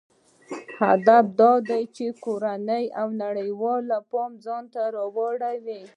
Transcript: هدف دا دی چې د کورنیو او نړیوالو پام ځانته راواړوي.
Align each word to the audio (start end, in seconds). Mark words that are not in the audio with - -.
هدف 0.81 1.23
دا 1.39 1.51
دی 1.69 1.83
چې 1.95 2.05
د 2.11 2.17
کورنیو 2.25 2.93
او 3.01 3.07
نړیوالو 3.23 3.97
پام 4.11 4.31
ځانته 4.45 4.81
راواړوي. 4.95 5.81